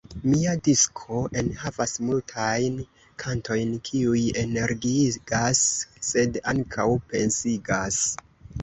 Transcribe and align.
Mia 0.29 0.53
disko 0.67 1.19
enhavas 1.41 1.93
multajn 2.07 2.79
kantojn, 3.25 3.77
kiuj 3.91 4.25
energiigas, 4.47 5.63
sed 6.11 6.43
ankaŭ 6.57 6.89
pensigas. 7.15 8.03